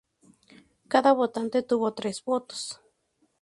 Cada 0.91 1.11
votante 1.13 1.61
tuvo 1.61 1.93
tres 1.93 2.23
votos. 2.25 2.81